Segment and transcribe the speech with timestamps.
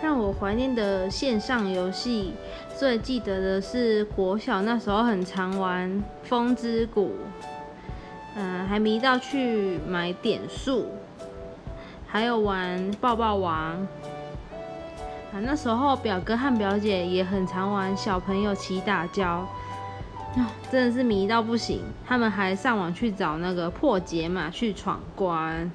[0.00, 2.32] 让我怀念的线上游戏，
[2.76, 5.90] 最记得的是国小那时候很常玩
[6.22, 7.08] 《风之谷》，
[8.36, 10.86] 嗯，还迷到去买点数，
[12.06, 13.74] 还有玩《抱抱王》
[15.36, 15.40] 啊。
[15.42, 19.46] 那时候表哥和表姐也很常玩小朋友起打跤，
[20.36, 21.82] 啊、真的是迷到不行。
[22.06, 25.70] 他们还上网去找那个破解码去闯关。